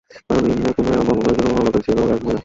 [0.27, 2.39] কারণ Ibn Qumayya বর্ম পরিহিত ছিল আর হামলাকারিনী ছিল এক মহিলা।